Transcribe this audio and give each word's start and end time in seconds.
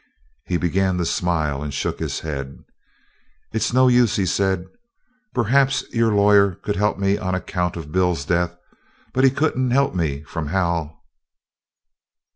He 0.47 0.57
began 0.57 0.97
to 0.97 1.05
smile, 1.05 1.61
and 1.61 1.71
shook 1.71 1.99
his 1.99 2.21
head. 2.21 2.63
"It's 3.53 3.71
no 3.71 3.87
use," 3.87 4.15
he 4.15 4.25
said. 4.25 4.65
"Perhaps 5.31 5.83
your 5.93 6.11
lawyer 6.11 6.55
could 6.63 6.75
help 6.75 6.97
me 6.97 7.19
on 7.19 7.35
account 7.35 7.77
of 7.77 7.91
Bill's 7.91 8.25
death, 8.25 8.57
but 9.13 9.23
he 9.23 9.29
couldn't 9.29 9.69
help 9.69 9.93
me 9.93 10.23
from 10.23 10.47
Hal." 10.47 11.05